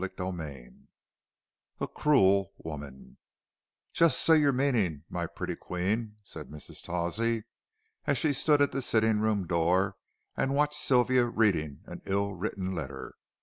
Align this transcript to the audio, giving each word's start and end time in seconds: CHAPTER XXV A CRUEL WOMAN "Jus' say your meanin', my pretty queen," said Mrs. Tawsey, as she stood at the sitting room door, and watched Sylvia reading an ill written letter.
CHAPTER 0.03 0.23
XXV 0.23 0.87
A 1.79 1.87
CRUEL 1.87 2.53
WOMAN 2.57 3.17
"Jus' 3.93 4.17
say 4.17 4.37
your 4.39 4.51
meanin', 4.51 5.03
my 5.11 5.27
pretty 5.27 5.55
queen," 5.55 6.15
said 6.23 6.47
Mrs. 6.49 6.81
Tawsey, 6.83 7.43
as 8.07 8.17
she 8.17 8.33
stood 8.33 8.63
at 8.63 8.71
the 8.71 8.81
sitting 8.81 9.19
room 9.19 9.45
door, 9.45 9.97
and 10.35 10.55
watched 10.55 10.73
Sylvia 10.83 11.27
reading 11.27 11.81
an 11.85 12.01
ill 12.07 12.33
written 12.33 12.73
letter. 12.73 13.13